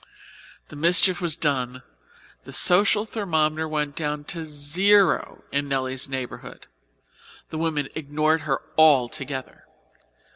The 0.69 0.75
mischief 0.75 1.21
was 1.21 1.35
done, 1.35 1.83
the 2.43 2.51
social 2.51 3.05
thermometer 3.05 3.67
went 3.67 3.95
down 3.95 4.23
to 4.33 4.43
zero 4.43 5.43
in 5.51 5.67
Nelly's 5.67 6.09
neighbourhood. 6.09 6.65
The 7.51 7.59
women 7.59 7.87
ignored 7.93 8.41
her 8.41 8.63
altogether. 8.79 9.65